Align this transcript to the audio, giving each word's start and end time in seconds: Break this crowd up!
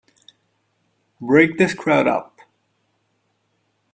Break 1.21 1.59
this 1.59 1.75
crowd 1.75 2.07
up! 2.07 2.39